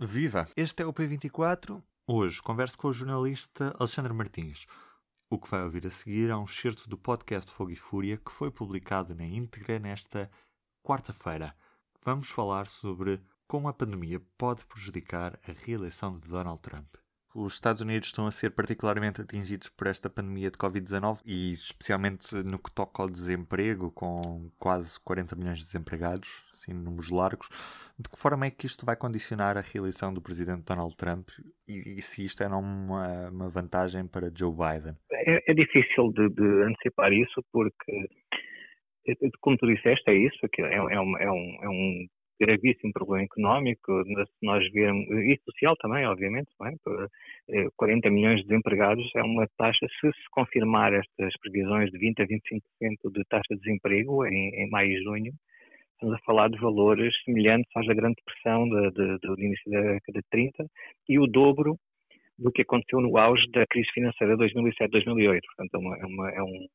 Viva! 0.00 0.48
Este 0.56 0.84
é 0.84 0.86
o 0.86 0.92
P24. 0.92 1.82
Hoje 2.06 2.40
converso 2.40 2.78
com 2.78 2.86
o 2.86 2.92
jornalista 2.92 3.74
Alexandre 3.80 4.12
Martins. 4.12 4.64
O 5.28 5.36
que 5.36 5.50
vai 5.50 5.64
ouvir 5.64 5.84
a 5.88 5.90
seguir 5.90 6.30
é 6.30 6.36
um 6.36 6.44
excerto 6.44 6.88
do 6.88 6.96
podcast 6.96 7.50
Fogo 7.50 7.72
e 7.72 7.76
Fúria 7.76 8.16
que 8.16 8.30
foi 8.30 8.48
publicado 8.48 9.12
na 9.12 9.24
íntegra 9.24 9.76
nesta 9.80 10.30
quarta-feira. 10.84 11.52
Vamos 12.04 12.30
falar 12.30 12.68
sobre 12.68 13.20
como 13.48 13.66
a 13.66 13.72
pandemia 13.72 14.20
pode 14.36 14.64
prejudicar 14.66 15.36
a 15.44 15.50
reeleição 15.66 16.16
de 16.16 16.28
Donald 16.28 16.62
Trump 16.62 16.94
os 17.34 17.54
Estados 17.54 17.82
Unidos 17.82 18.08
estão 18.08 18.26
a 18.26 18.32
ser 18.32 18.50
particularmente 18.50 19.20
atingidos 19.20 19.68
por 19.68 19.86
esta 19.86 20.08
pandemia 20.08 20.50
de 20.50 20.58
Covid-19 20.58 21.20
e 21.26 21.52
especialmente 21.52 22.34
no 22.36 22.58
que 22.58 22.70
toca 22.70 23.02
ao 23.02 23.10
desemprego, 23.10 23.90
com 23.92 24.50
quase 24.58 24.98
40 25.04 25.36
milhões 25.36 25.58
de 25.58 25.64
desempregados, 25.64 26.28
assim, 26.52 26.72
números 26.72 27.10
largos. 27.10 27.48
De 27.98 28.08
que 28.08 28.18
forma 28.18 28.46
é 28.46 28.50
que 28.50 28.66
isto 28.66 28.86
vai 28.86 28.96
condicionar 28.96 29.56
a 29.56 29.60
reeleição 29.60 30.12
do 30.12 30.22
presidente 30.22 30.64
Donald 30.64 30.96
Trump 30.96 31.28
e, 31.66 31.98
e 31.98 32.02
se 32.02 32.24
isto 32.24 32.42
é 32.42 32.46
uma, 32.48 33.28
uma 33.28 33.48
vantagem 33.48 34.06
para 34.06 34.32
Joe 34.34 34.52
Biden? 34.52 34.96
É, 35.12 35.50
é 35.50 35.54
difícil 35.54 36.10
de, 36.12 36.28
de, 36.30 36.62
antecipar 36.62 37.12
isso 37.12 37.44
porque, 37.52 38.08
como 39.40 39.56
tu 39.58 39.66
disseste, 39.66 40.10
é 40.10 40.14
isso, 40.14 40.38
é, 40.42 40.74
é, 40.74 40.80
um, 40.80 41.18
é, 41.18 41.30
um, 41.30 41.58
é 41.62 41.68
um 41.68 42.06
gravíssimo 42.38 42.92
problema 42.92 43.24
económico, 43.24 44.04
se 44.04 44.46
nós 44.46 44.70
virmos, 44.72 45.08
e 45.08 45.38
social 45.44 45.76
também, 45.76 46.06
obviamente, 46.06 46.48
é? 46.62 47.68
40 47.76 48.08
eh, 48.08 48.10
milhões 48.10 48.40
de 48.40 48.46
desempregados 48.46 49.04
é 49.16 49.22
uma 49.22 49.46
taxa, 49.56 49.86
se 50.00 50.06
se 50.12 50.30
confirmar 50.30 50.92
estas 50.92 51.32
previsões 51.40 51.90
de 51.90 51.98
20 51.98 52.22
a 52.22 52.26
25% 52.26 53.12
de 53.12 53.24
taxa 53.28 53.54
de 53.54 53.60
desemprego 53.60 54.24
em, 54.26 54.50
em, 54.54 54.70
maio 54.70 54.90
e 54.90 55.02
junho, 55.02 55.32
estamos 55.92 56.14
a 56.14 56.24
falar 56.24 56.48
de 56.48 56.58
valores 56.58 57.12
semelhantes 57.24 57.70
às 57.76 57.86
da 57.86 57.94
Grande 57.94 58.16
Depressão 58.16 58.68
de, 58.68 58.90
de, 58.92 59.18
do 59.18 59.40
início 59.40 59.70
da 59.70 59.80
década 59.80 60.20
de 60.20 60.28
30 60.30 60.66
e 61.08 61.18
o 61.18 61.26
dobro 61.26 61.76
do 62.38 62.52
que 62.52 62.62
aconteceu 62.62 63.00
no 63.00 63.18
auge 63.18 63.44
da 63.50 63.66
crise 63.66 63.90
financeira 63.92 64.36
de 64.36 64.44
2007-2008. 64.44 65.40
Portanto, 65.56 65.74
é 65.74 65.78
uma, 65.78 65.96
é 65.96 66.06
uma, 66.06 66.30
é 66.30 66.42
um, 66.42 66.66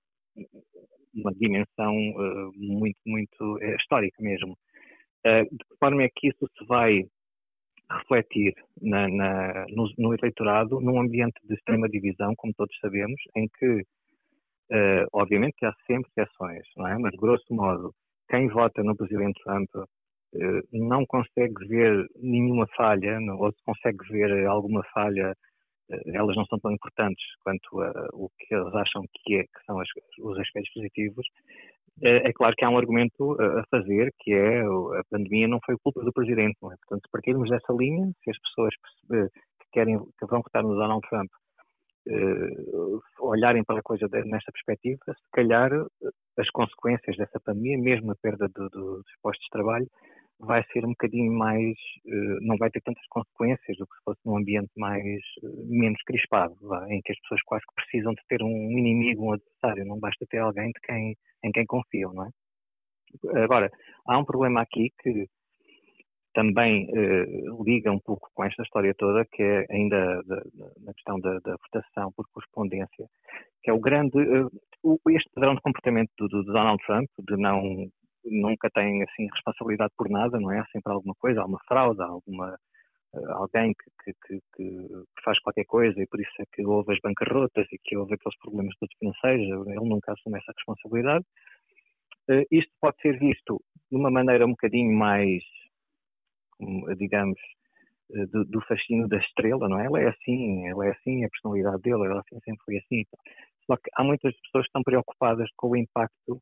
uma 1.15 1.31
dimensão 1.33 1.95
uh, 1.95 2.51
muito, 2.55 2.99
muito 3.05 3.57
é, 3.61 3.75
histórica 3.75 4.21
mesmo. 4.21 4.57
Eh, 5.25 5.43
de 5.43 5.57
que 5.57 5.77
forma 5.79 6.03
é 6.03 6.09
que 6.09 6.27
isso 6.27 6.49
se 6.57 6.65
vai 6.65 7.03
refletir 7.89 8.53
na, 8.81 9.07
na, 9.07 9.65
no, 9.69 9.87
no, 9.97 10.13
eleitorado 10.13 10.79
num 10.81 10.99
ambiente 10.99 11.39
de 11.43 11.53
extrema 11.53 11.87
divisão, 11.87 12.33
como 12.35 12.53
todos 12.53 12.75
sabemos, 12.79 13.19
em 13.35 13.47
que, 13.57 13.81
uh, 14.71 15.05
obviamente, 15.13 15.63
há 15.63 15.73
sempre 15.87 16.09
exceções, 16.17 16.63
não 16.77 16.87
é? 16.87 16.97
Mas, 16.97 17.15
grosso 17.15 17.53
modo, 17.53 17.93
quem 18.29 18.47
vota 18.49 18.83
no 18.83 18.95
presidente 18.95 19.41
Trump 19.43 19.69
uh, 19.75 19.87
não 20.71 21.05
consegue 21.05 21.67
ver 21.67 22.05
nenhuma 22.15 22.67
falha, 22.75 23.19
não, 23.19 23.37
ou 23.37 23.51
se 23.51 23.63
consegue 23.63 24.03
ver 24.09 24.45
alguma 24.47 24.83
falha, 24.93 25.33
uh, 25.91 26.01
elas 26.13 26.35
não 26.35 26.45
são 26.45 26.59
tão 26.59 26.71
importantes 26.71 27.23
quanto 27.43 27.67
o 28.13 28.29
que 28.39 28.55
eles 28.55 28.73
acham 28.75 29.03
que, 29.13 29.35
é, 29.37 29.43
que 29.43 29.65
são 29.65 29.79
as, 29.79 29.87
os 30.19 30.39
aspectos 30.39 30.73
positivos, 30.73 31.27
é, 32.01 32.29
é 32.29 32.33
claro 32.33 32.55
que 32.57 32.65
há 32.65 32.69
um 32.69 32.77
argumento 32.77 33.37
a 33.41 33.63
fazer, 33.69 34.11
que 34.19 34.33
é 34.33 34.61
a 34.61 35.03
pandemia 35.09 35.47
não 35.47 35.59
foi 35.65 35.75
culpa 35.83 36.03
do 36.03 36.11
presidente, 36.11 36.55
é? 36.55 36.59
Portanto, 36.59 37.05
se 37.05 37.11
partirmos 37.11 37.49
dessa 37.49 37.73
linha, 37.73 38.11
se 38.23 38.31
as 38.31 38.39
pessoas 38.39 38.73
que 39.09 39.65
querem, 39.71 39.99
que 39.99 40.25
vão 40.25 40.41
votar 40.41 40.63
no 40.63 40.75
Donald 40.75 41.01
Trump 41.09 41.29
uh, 42.07 43.01
olharem 43.19 43.63
para 43.63 43.79
a 43.79 43.83
coisa 43.83 44.07
nesta 44.25 44.51
perspectiva, 44.51 44.99
se 45.07 45.31
calhar 45.31 45.71
as 46.37 46.49
consequências 46.49 47.17
dessa 47.17 47.39
pandemia, 47.39 47.77
mesmo 47.77 48.11
a 48.11 48.15
perda 48.15 48.47
do, 48.49 48.69
do, 48.69 48.97
dos 48.97 49.13
postos 49.21 49.45
de 49.45 49.51
trabalho, 49.51 49.87
vai 50.39 50.63
ser 50.73 50.83
um 50.83 50.89
bocadinho 50.89 51.31
mais, 51.31 51.75
uh, 52.05 52.37
não 52.41 52.57
vai 52.57 52.69
ter 52.69 52.81
tantas 52.81 53.05
consequências 53.07 53.77
do 53.77 53.85
que 53.85 53.95
se 53.95 54.03
fosse 54.03 54.19
num 54.25 54.37
ambiente 54.37 54.71
mais, 54.77 55.21
uh, 55.43 55.65
menos 55.67 56.01
crispado, 56.03 56.55
em 56.89 57.01
que 57.01 57.11
as 57.11 57.19
pessoas 57.21 57.41
quase 57.43 57.63
que 57.67 57.75
precisam 57.75 58.13
de 58.13 58.21
ter 58.27 58.43
um 58.43 58.77
inimigo, 58.77 59.25
um 59.25 59.33
adversário, 59.33 59.85
não 59.85 59.99
basta 59.99 60.25
ter 60.29 60.39
alguém 60.39 60.67
de 60.67 60.79
quem 60.83 61.15
em 61.43 61.51
quem 61.51 61.65
confiam, 61.65 62.13
não 62.13 62.25
é? 62.25 62.29
Agora, 63.43 63.71
há 64.07 64.17
um 64.17 64.25
problema 64.25 64.61
aqui 64.61 64.91
que 65.01 65.27
também 66.33 66.89
eh, 66.95 67.25
liga 67.63 67.91
um 67.91 67.99
pouco 67.99 68.29
com 68.33 68.43
esta 68.43 68.63
história 68.63 68.93
toda, 68.97 69.25
que 69.25 69.43
é 69.43 69.65
ainda 69.69 70.21
na 70.81 70.93
questão 70.93 71.19
da, 71.19 71.39
da, 71.39 71.55
votação 71.57 72.11
por 72.13 72.25
correspondência, 72.31 73.07
que 73.61 73.69
é 73.69 73.73
o 73.73 73.79
grande, 73.79 74.17
eh, 74.19 74.47
o, 74.83 74.99
este 75.09 75.29
padrão 75.33 75.55
de 75.55 75.61
comportamento 75.61 76.09
do, 76.17 76.27
do, 76.27 76.43
Donald 76.45 76.83
Trump, 76.85 77.07
de 77.19 77.37
não, 77.37 77.87
nunca 78.25 78.69
tem 78.71 79.03
assim 79.03 79.27
responsabilidade 79.31 79.93
por 79.95 80.09
nada, 80.09 80.39
não 80.39 80.51
é? 80.51 80.59
Há 80.59 80.65
sempre 80.71 80.91
alguma 80.91 81.13
coisa, 81.19 81.41
há 81.41 81.45
uma 81.45 81.59
fraude, 81.67 82.01
há 82.01 82.05
alguma, 82.05 82.57
alguém 83.29 83.73
que, 83.73 84.13
que, 84.25 84.39
que, 84.55 84.87
faz 85.23 85.39
qualquer 85.39 85.65
coisa 85.65 86.01
e 86.01 86.07
por 86.07 86.19
isso 86.19 86.31
é 86.39 86.45
que 86.51 86.65
houve 86.65 86.93
as 86.93 86.99
bancarrotas 86.99 87.67
e 87.71 87.77
que 87.83 87.95
houve 87.95 88.15
aqueles 88.15 88.37
problemas 88.39 88.75
todos 88.79 88.95
financeiros, 88.97 89.67
ele 89.67 89.89
nunca 89.89 90.13
assume 90.13 90.39
essa 90.39 90.51
responsabilidade. 90.55 91.25
Uh, 92.29 92.45
isto 92.51 92.71
pode 92.79 92.97
ser 93.01 93.19
visto 93.19 93.61
de 93.91 93.97
uma 93.97 94.09
maneira 94.09 94.45
um 94.45 94.51
bocadinho 94.51 94.97
mais, 94.97 95.43
digamos, 96.97 97.39
uh, 98.11 98.27
do, 98.27 98.45
do, 98.45 98.61
fascínio 98.61 99.07
da 99.07 99.17
estrela, 99.17 99.67
não 99.67 99.79
é? 99.79 99.85
Ela 99.85 100.01
é 100.01 100.07
assim, 100.09 100.67
ela 100.67 100.87
é 100.87 100.91
assim, 100.91 101.25
a 101.25 101.29
personalidade 101.29 101.81
dele, 101.81 102.05
ela 102.05 102.21
assim, 102.21 102.39
sempre 102.43 102.63
foi 102.65 102.77
assim. 102.77 103.03
Só 103.67 103.75
que 103.77 103.89
há 103.95 104.03
muitas 104.03 104.33
pessoas 104.41 104.63
que 104.63 104.69
estão 104.69 104.83
preocupadas 104.83 105.49
com 105.57 105.69
o 105.69 105.75
impacto 105.75 106.41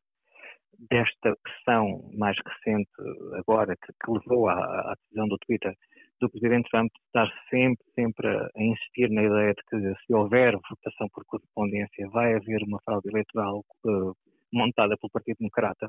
desta 0.90 1.36
pressão 1.42 2.10
mais 2.14 2.36
recente 2.44 2.90
agora 3.34 3.76
que, 3.76 3.92
que 3.92 4.10
levou 4.10 4.48
à, 4.48 4.54
à, 4.54 4.94
decisão 4.94 5.28
do 5.28 5.38
Twitter 5.38 5.74
do 6.20 6.30
Presidente 6.30 6.68
Trump 6.70 6.90
estar 7.06 7.28
sempre, 7.50 7.84
sempre 7.94 8.28
a 8.28 8.50
insistir 8.56 9.10
na 9.10 9.22
ideia 9.22 9.54
de 9.54 9.62
que 9.68 10.04
se 10.04 10.14
houver 10.14 10.54
votação 10.54 11.08
por 11.12 11.24
correspondência 11.26 12.08
vai 12.10 12.34
haver 12.34 12.62
uma 12.62 12.80
fraude 12.84 13.08
eleitoral 13.08 13.64
uh, 13.84 14.14
montada 14.52 14.96
pelo 14.96 15.10
Partido 15.10 15.38
Democrata. 15.38 15.88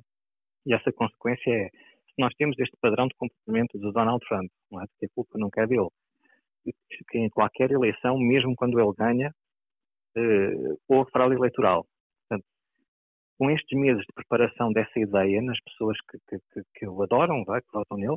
E 0.66 0.74
essa 0.74 0.92
consequência 0.92 1.52
é, 1.52 1.70
se 1.70 2.16
nós 2.18 2.34
temos 2.36 2.58
este 2.58 2.76
padrão 2.82 3.08
de 3.08 3.16
comportamento 3.16 3.78
do 3.78 3.92
Donald 3.92 4.24
Trump, 4.28 4.50
não 4.72 4.82
é? 4.82 4.86
que 5.00 5.06
a 5.06 5.10
culpa 5.14 5.38
não 5.38 5.50
é 5.56 5.68
dele, 5.68 5.90
que 7.10 7.18
em 7.20 7.30
qualquer 7.30 7.72
eleição, 7.72 8.18
mesmo 8.18 8.56
quando 8.56 8.80
ele 8.80 8.94
ganha, 8.98 9.32
uh, 10.18 10.80
houve 10.88 11.12
fraude 11.12 11.36
eleitoral. 11.36 11.86
Com 13.44 13.52
estes 13.52 13.78
meses 13.78 14.00
de 14.06 14.14
preparação 14.16 14.72
dessa 14.72 14.98
ideia 14.98 15.42
nas 15.42 15.60
pessoas 15.66 15.98
que, 16.10 16.18
que, 16.30 16.62
que, 16.76 16.88
o 16.88 17.04
adoram, 17.04 17.44
vai, 17.44 17.60
que 17.60 17.68
votam 17.74 17.98
nele, 17.98 18.16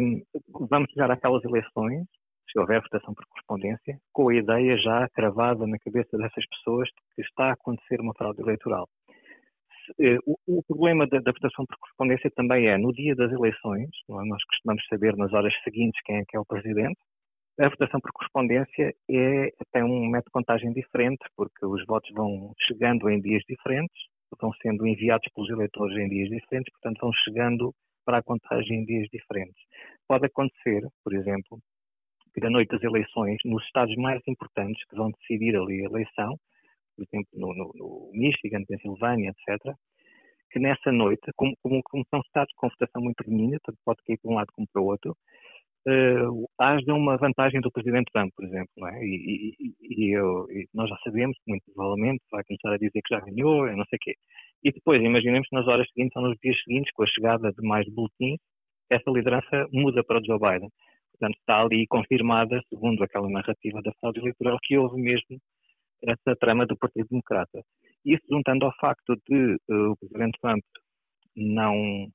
um, 0.00 0.22
vamos 0.70 0.88
chegar 0.92 1.10
àquelas 1.10 1.42
eleições, 1.42 2.06
se 2.48 2.56
houver 2.56 2.80
votação 2.82 3.12
por 3.14 3.26
correspondência, 3.26 3.98
com 4.12 4.28
a 4.28 4.34
ideia 4.36 4.76
já 4.78 5.08
cravada 5.08 5.66
na 5.66 5.76
cabeça 5.80 6.16
dessas 6.16 6.46
pessoas 6.50 6.86
de 6.86 7.14
que 7.16 7.22
está 7.22 7.46
a 7.46 7.54
acontecer 7.54 8.00
uma 8.00 8.14
fraude 8.14 8.40
eleitoral. 8.40 8.88
Eh, 9.98 10.18
o, 10.24 10.36
o 10.46 10.62
problema 10.68 11.04
da, 11.08 11.18
da, 11.18 11.32
votação 11.32 11.66
por 11.66 11.76
correspondência 11.80 12.30
também 12.36 12.68
é, 12.68 12.78
no 12.78 12.92
dia 12.92 13.16
das 13.16 13.32
eleições, 13.32 13.90
é? 14.08 14.24
nós 14.24 14.44
costumamos 14.44 14.84
saber 14.88 15.16
nas 15.16 15.32
horas 15.32 15.52
seguintes 15.64 16.00
quem 16.04 16.18
é 16.18 16.24
que 16.28 16.36
é 16.36 16.38
o 16.38 16.46
presidente, 16.46 17.00
a 17.60 17.68
votação 17.68 18.00
por 18.00 18.12
correspondência 18.12 18.94
é, 19.10 19.50
tem 19.72 19.82
um 19.82 20.06
método 20.06 20.28
de 20.28 20.32
contagem 20.32 20.72
diferente, 20.72 21.24
porque 21.36 21.66
os 21.66 21.84
votos 21.86 22.10
vão 22.14 22.52
chegando 22.66 23.10
em 23.10 23.20
dias 23.20 23.42
diferentes, 23.46 24.11
vão 24.40 24.52
sendo 24.62 24.86
enviados 24.86 25.26
pelos 25.34 25.50
eleitores 25.50 25.96
em 25.96 26.08
dias 26.08 26.28
diferentes, 26.28 26.72
portanto 26.72 27.00
vão 27.00 27.12
chegando 27.24 27.74
para 28.04 28.18
a 28.18 28.22
contagem 28.22 28.80
em 28.80 28.84
dias 28.84 29.08
diferentes. 29.12 29.62
Pode 30.08 30.26
acontecer, 30.26 30.86
por 31.04 31.14
exemplo, 31.14 31.60
que 32.34 32.40
na 32.40 32.50
noite 32.50 32.70
das 32.70 32.82
eleições, 32.82 33.38
nos 33.44 33.64
estados 33.64 33.94
mais 33.96 34.20
importantes 34.26 34.82
que 34.86 34.96
vão 34.96 35.10
decidir 35.10 35.56
ali 35.56 35.82
a 35.82 35.88
eleição, 35.88 36.38
por 36.96 37.04
exemplo, 37.04 37.30
no, 37.34 37.54
no, 37.54 37.72
no 37.74 38.10
Michigan, 38.12 38.64
Pensilvânia, 38.66 39.30
etc., 39.30 39.74
que 40.50 40.58
nessa 40.58 40.92
noite, 40.92 41.22
como, 41.34 41.56
como, 41.62 41.82
como, 41.82 42.04
são 42.10 42.20
estados 42.20 42.52
com 42.56 42.68
votação 42.68 43.02
muito 43.02 43.16
pequenina, 43.16 43.58
tanto 43.64 43.78
pode 43.84 44.02
cair 44.06 44.18
para 44.18 44.30
um 44.30 44.34
lado 44.34 44.52
como 44.52 44.66
para 44.70 44.82
o 44.82 44.86
outro, 44.86 45.16
uh, 45.86 46.48
haja 46.58 46.94
uma 46.94 47.16
vantagem 47.16 47.60
do 47.60 47.70
Presidente 47.70 48.10
Trump, 48.12 48.30
por 48.36 48.44
exemplo, 48.44 48.86
é? 48.86 49.04
E, 49.04 49.54
e, 49.58 49.74
e, 49.80 50.16
eu, 50.16 50.46
e, 50.50 50.66
nós 50.74 50.88
já 50.88 50.96
sabemos, 51.04 51.36
muito 51.46 51.64
provavelmente, 51.74 52.22
vai 52.30 52.42
começar 52.44 52.72
a 52.72 52.78
dizer 52.78 53.00
que 53.02 53.14
já 53.14 53.20
ganhou, 53.20 53.66
não 53.66 53.84
sei 53.86 53.96
o 53.96 54.00
quê. 54.00 54.14
E 54.64 54.72
depois, 54.72 55.02
imaginemos 55.02 55.48
que 55.48 55.56
nas 55.56 55.66
horas 55.66 55.86
seguintes 55.88 56.16
ou 56.16 56.22
nos 56.22 56.38
dias 56.42 56.56
seguintes, 56.62 56.92
com 56.92 57.02
a 57.02 57.06
chegada 57.06 57.52
de 57.52 57.66
mais 57.66 57.86
boletins, 57.88 58.38
essa 58.90 59.10
liderança 59.10 59.66
muda 59.72 60.04
para 60.04 60.20
o 60.20 60.24
Joe 60.24 60.38
Biden. 60.38 60.68
Portanto, 61.12 61.36
está 61.38 61.62
ali 61.62 61.86
confirmada, 61.86 62.60
segundo 62.68 63.02
aquela 63.02 63.28
narrativa 63.28 63.80
da 63.82 63.92
fraude 64.00 64.20
eleitoral, 64.20 64.58
que 64.62 64.76
houve 64.76 65.00
mesmo 65.00 65.38
essa 66.04 66.36
trama 66.38 66.66
do 66.66 66.76
Partido 66.76 67.08
Democrata. 67.10 67.62
Isso 68.04 68.22
juntando 68.30 68.66
ao 68.66 68.74
facto 68.80 69.16
de 69.28 69.56
uh, 69.70 69.92
o 69.92 69.96
Presidente 69.96 70.38
Trump 70.40 70.62
não, 71.36 72.08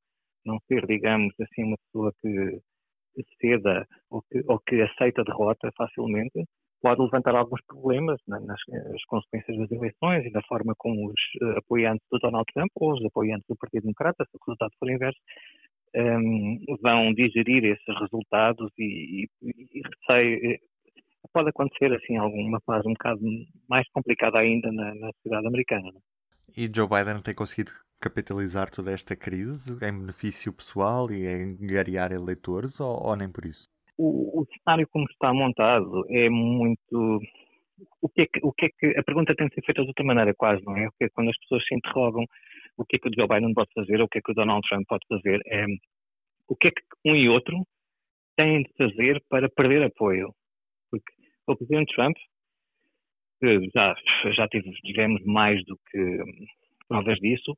não 0.45 0.59
ser, 0.67 0.85
digamos 0.85 1.33
assim, 1.39 1.63
uma 1.63 1.77
pessoa 1.77 2.13
que 2.21 2.59
ceda 3.39 3.85
ou 4.09 4.21
que, 4.21 4.43
ou 4.47 4.59
que 4.59 4.81
aceita 4.81 5.21
a 5.21 5.25
derrota 5.25 5.71
facilmente, 5.77 6.45
pode 6.81 7.01
levantar 7.01 7.35
alguns 7.35 7.61
problemas 7.65 8.19
nas, 8.27 8.43
nas 8.43 9.03
consequências 9.07 9.57
das 9.57 9.71
eleições 9.71 10.25
e 10.25 10.31
da 10.31 10.41
forma 10.43 10.73
como 10.77 11.07
os 11.07 11.21
uh, 11.41 11.57
apoiantes 11.57 12.05
do 12.11 12.19
Donald 12.19 12.45
Trump 12.53 12.71
ou 12.75 12.93
os 12.93 13.05
apoiantes 13.05 13.45
do 13.49 13.55
Partido 13.55 13.83
Democrata, 13.83 14.25
se 14.25 14.37
o 14.37 14.39
resultado 14.45 14.71
for 14.79 14.89
inverso, 14.89 15.19
um, 15.95 16.59
vão 16.81 17.13
digerir 17.13 17.63
esses 17.63 17.99
resultados 17.99 18.71
e, 18.77 19.27
e, 19.41 19.49
e 19.73 19.81
eh, 20.11 20.59
pode 21.33 21.49
acontecer 21.49 21.93
assim 21.93 22.17
alguma 22.17 22.59
fase 22.61 22.87
um 22.87 22.93
bocado 22.93 23.21
mais 23.67 23.87
complicada 23.89 24.37
ainda 24.37 24.71
na, 24.71 24.93
na 24.95 25.11
sociedade 25.13 25.47
americana. 25.47 25.89
É? 25.89 26.61
E 26.61 26.71
Joe 26.73 26.87
Biden 26.87 27.21
tem 27.21 27.33
conseguido 27.33 27.71
capitalizar 27.99 28.69
toda 28.69 28.91
esta 28.91 29.15
crise 29.15 29.73
em 29.85 29.99
benefício 29.99 30.53
pessoal 30.53 31.09
e 31.11 31.25
em 31.25 31.57
garear 31.67 32.11
eleitores 32.11 32.79
ou, 32.79 32.95
ou 33.03 33.15
nem 33.15 33.31
por 33.31 33.45
isso? 33.45 33.65
O, 33.97 34.41
o, 34.41 34.45
cenário 34.45 34.87
como 34.91 35.05
está 35.09 35.33
montado 35.33 36.05
é 36.09 36.29
muito 36.29 37.19
o 38.01 38.09
que, 38.09 38.21
é 38.21 38.25
que, 38.27 38.39
o 38.43 38.51
que 38.53 38.65
é 38.65 38.69
que 38.69 38.99
a 38.99 39.03
pergunta 39.03 39.35
tem 39.35 39.47
de 39.47 39.55
ser 39.55 39.65
feita 39.65 39.81
de 39.81 39.87
outra 39.87 40.05
maneira 40.05 40.33
quase 40.35 40.63
não 40.63 40.77
é? 40.77 40.87
Porque 40.89 41.09
quando 41.09 41.29
as 41.29 41.37
pessoas 41.39 41.65
se 41.65 41.75
interrogam 41.75 42.23
o 42.77 42.85
que 42.85 42.97
é 42.97 42.99
que 42.99 43.09
o 43.09 43.11
Joe 43.13 43.27
Biden 43.27 43.53
pode 43.53 43.71
fazer 43.73 43.99
ou 43.99 44.05
o 44.05 44.07
que 44.07 44.19
é 44.19 44.21
que 44.21 44.31
o 44.31 44.35
Donald 44.35 44.61
Trump 44.67 44.85
pode 44.87 45.05
fazer 45.09 45.39
é 45.47 45.65
o 46.47 46.55
que 46.55 46.67
é 46.67 46.71
que 46.71 46.81
um 47.05 47.15
e 47.15 47.27
outro 47.27 47.65
têm 48.35 48.63
de 48.63 48.73
fazer 48.77 49.23
para 49.29 49.49
perder 49.49 49.83
apoio 49.83 50.31
porque 50.91 51.11
o 51.47 51.55
presidente 51.55 51.95
Trump 51.95 52.15
já 53.73 53.95
já 54.35 54.47
tivemos 54.47 55.23
mais 55.25 55.63
do 55.65 55.75
que 55.89 56.19
provas 56.87 57.17
disso 57.17 57.57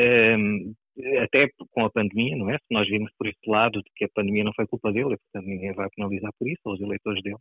um, 0.00 0.74
até 1.22 1.48
com 1.70 1.84
a 1.84 1.90
pandemia, 1.90 2.36
não 2.36 2.50
é? 2.50 2.58
Se 2.58 2.66
nós 2.70 2.88
vimos 2.88 3.10
por 3.18 3.26
este 3.26 3.48
lado 3.48 3.82
de 3.82 3.90
que 3.94 4.04
a 4.04 4.08
pandemia 4.14 4.44
não 4.44 4.52
foi 4.54 4.66
culpa 4.66 4.92
dele, 4.92 5.16
portanto 5.16 5.46
ninguém 5.46 5.72
vai 5.72 5.88
penalizar 5.94 6.30
por 6.38 6.48
isso, 6.48 6.60
os 6.66 6.80
eleitores 6.80 7.22
dele, 7.22 7.36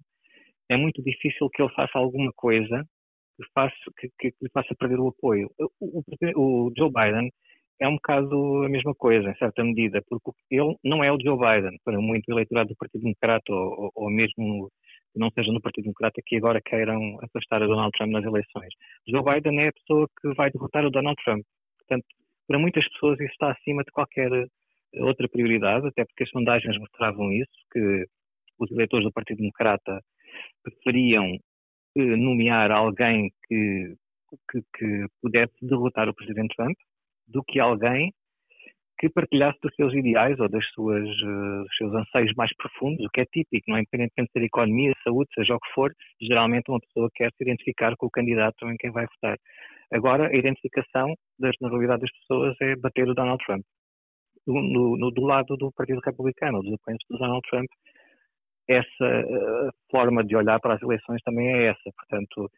é 0.70 0.78
muito 0.78 1.02
difícil 1.04 1.50
que 1.50 1.62
ele 1.62 1.74
faça 1.74 1.98
alguma 1.98 2.32
coisa 2.36 2.86
que, 3.38 3.44
faça, 3.54 3.76
que, 3.98 4.10
que, 4.20 4.32
que 4.32 4.50
faça 4.54 4.76
perder 4.76 5.00
o 5.00 5.08
apoio. 5.08 5.50
O, 5.80 6.04
o, 6.36 6.68
o, 6.68 6.74
Joe 6.78 6.92
Biden 6.92 7.32
é 7.80 7.88
um 7.88 7.96
bocado 7.96 8.64
a 8.64 8.70
mesma 8.70 8.94
coisa, 8.94 9.30
em 9.30 9.36
certa 9.36 9.64
medida, 9.64 10.02
porque 10.08 10.32
ele 10.52 10.76
não 10.84 11.04
é 11.04 11.12
o 11.12 11.20
Joe 11.20 11.38
Biden, 11.38 11.80
para 11.84 12.00
muito 12.00 12.30
eleitorado 12.30 12.70
do 12.70 12.76
Partido 12.76 13.02
Democrata 13.02 13.52
ou, 13.52 13.84
ou, 13.84 13.92
ou 13.96 14.10
mesmo 14.10 14.70
que 15.14 15.20
não 15.20 15.32
seja 15.32 15.52
no 15.52 15.62
Partido 15.62 15.86
Democrata 15.86 16.22
que 16.26 16.38
agora 16.38 16.62
queiram 16.62 17.18
afastar 17.24 17.64
a 17.64 17.68
Donald 17.68 17.92
Trump 17.98 18.12
nas 18.12 18.26
eleições. 18.26 18.74
Joe 19.08 19.24
Biden 19.24 19.60
é 19.62 19.70
a 19.70 19.74
pessoa 19.74 20.08
que 20.22 20.34
vai 20.36 20.52
derrotar 20.52 20.86
o 20.86 20.92
Donald 20.92 21.18
Trump. 21.24 21.44
Portanto, 21.80 22.06
para 22.50 22.57
muitas 22.57 22.84
pessoas 22.90 23.19
isso 23.19 23.31
está 23.31 23.51
acima 23.51 23.84
de 23.84 23.92
qualquer 23.92 24.31
eh, 24.31 24.48
outra 25.04 25.30
prioridade, 25.30 25.88
até 25.88 26.04
porque 26.04 26.24
as 26.24 26.30
sondagens 26.31 26.80
mostravam 26.80 27.31
isso, 27.31 27.51
que 27.72 28.07
os 28.57 28.72
eleitores 28.72 29.06
do 29.06 29.13
Partido 29.13 29.38
Democrata 29.38 30.01
preferiam 30.63 31.28
eh, 31.96 32.16
nomear 32.16 32.72
alguém 32.72 33.31
que, 33.48 33.94
que, 34.50 34.62
que, 34.75 35.06
pudesse 35.22 35.54
derrotar 35.62 36.10
o 36.10 36.16
Presidente 36.16 36.56
Trump 36.56 36.75
do 37.28 37.44
que 37.44 37.60
alguém 37.60 38.12
que 38.98 39.10
partilhasse 39.10 39.60
dos 39.62 39.74
seus 39.75 39.94
ideais 39.94 40.40
ou 40.40 40.50
das 40.50 40.66
suas, 40.72 41.07
uh, 41.07 41.63
dos 41.63 41.78
seus 41.78 41.94
anseios 41.94 42.34
mais 42.36 42.54
profundos, 42.57 43.06
o 43.06 43.10
que 43.10 43.22
é 43.22 43.25
típico, 43.25 43.69
não 43.69 43.78
é? 43.78 43.81
independentemente 43.81 44.31
de 44.34 44.40
ser 44.40 44.45
economia, 44.45 44.94
saúde, 45.04 45.30
seja 45.36 45.56
o 45.56 45.60
que 45.60 45.72
for, 45.74 45.94
geralmente 46.19 46.69
uma 46.69 46.81
pessoa 46.81 47.10
quer 47.13 47.31
se 47.31 47.44
identificar 47.44 47.95
com 47.95 48.07
o 48.07 48.12
candidato 48.12 48.68
em 48.68 48.75
quem 48.75 48.92
vai 48.92 49.06
votar. 49.06 49.38
Agora, 49.92 50.28
a 50.28 50.36
identificação 50.36 51.14
da 51.38 51.52
generalidade 51.52 52.02
das 52.02 52.12
pessoas 52.20 52.56
é 52.62 52.76
bater 52.76 53.08
o 53.08 53.14
Donald 53.14 53.44
Trump. 53.46 53.64
No, 54.46 54.98
no, 54.98 55.12
do 55.12 55.22
lado 55.22 55.56
do 55.58 55.72
Partido 55.72 56.02
Republicano, 56.04 56.62
dos 56.62 56.74
apoiantes 56.74 57.06
do 57.10 57.18
Donald 57.18 57.42
Trump, 57.50 57.68
essa 58.68 59.72
forma 59.92 60.24
de 60.24 60.36
olhar 60.36 60.60
para 60.60 60.76
as 60.76 60.82
eleições 60.82 61.22
também 61.24 61.48
é 61.52 61.68
essa. 61.68 61.92
Portanto, 61.96 62.50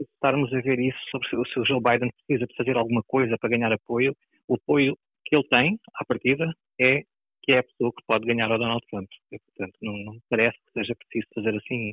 estarmos 0.00 0.52
a 0.52 0.60
ver 0.60 0.78
isso 0.78 0.98
sobre 1.10 1.28
se 1.28 1.58
o 1.58 1.64
Joe 1.64 1.80
Biden 1.80 2.10
precisa 2.26 2.46
de 2.46 2.54
fazer 2.54 2.76
alguma 2.76 3.02
coisa 3.06 3.36
para 3.38 3.50
ganhar 3.50 3.72
apoio, 3.72 4.14
o 4.46 4.54
apoio 4.54 4.96
que 5.24 5.36
ele 5.36 5.48
tem, 5.48 5.78
à 5.94 6.04
partida, 6.04 6.46
é 6.78 7.02
que 7.42 7.52
é 7.52 7.58
a 7.58 7.62
pessoa 7.62 7.92
que 7.92 8.04
pode 8.06 8.26
ganhar 8.26 8.50
ao 8.50 8.58
Donald 8.58 8.84
Trump. 8.90 9.08
E, 9.32 9.38
portanto, 9.38 9.76
não, 9.80 9.96
não 10.04 10.18
parece 10.28 10.58
que 10.66 10.72
seja 10.72 10.94
preciso 10.94 11.26
fazer 11.34 11.56
assim 11.56 11.90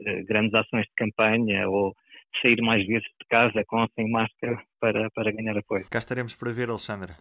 uh, 0.00 0.26
grandes 0.26 0.54
ações 0.54 0.86
de 0.86 0.94
campanha 0.96 1.68
ou 1.68 1.94
sair 2.40 2.60
mais 2.62 2.86
vezes 2.86 3.08
de 3.20 3.26
casa 3.28 3.64
com 3.66 3.80
ou 3.80 3.88
sem 3.94 4.10
máscara 4.10 4.62
para, 4.80 5.10
para 5.10 5.32
ganhar 5.32 5.56
apoio. 5.56 5.86
Cá 5.90 5.98
estaremos 5.98 6.34
para 6.34 6.52
ver, 6.52 6.70
Alexandra. 6.70 7.16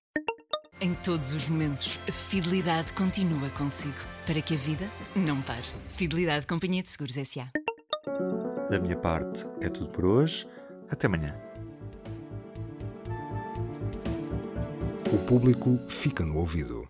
Em 0.81 0.94
todos 0.95 1.33
os 1.33 1.50
momentos, 1.50 2.00
a 2.07 2.11
fidelidade 2.11 2.94
continua 2.94 3.50
consigo, 3.57 3.97
para 4.25 4.41
que 4.41 4.53
a 4.53 4.57
vida 4.57 4.85
não 5.15 5.41
pare. 5.41 5.67
Fidelidade 5.89 6.47
Companhia 6.47 6.81
de 6.81 6.88
Seguros 6.89 7.17
S.A. 7.17 7.51
Da 8.69 8.79
minha 8.79 8.95
parte, 8.95 9.45
é 9.59 9.67
tudo 9.67 9.89
por 9.89 10.06
hoje. 10.06 10.47
Até 10.89 11.07
amanhã. 11.07 11.35
O 15.12 15.27
público 15.27 15.77
fica 15.89 16.23
no 16.23 16.38
ouvido. 16.38 16.88